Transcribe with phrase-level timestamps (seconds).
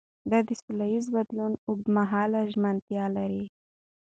[0.29, 3.45] ده د سولهییز بدلون اوږدمهاله ژمنتیا لري.